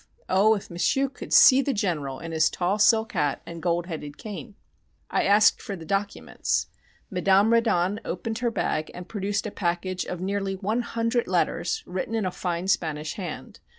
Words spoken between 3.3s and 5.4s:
and gold headed cane! I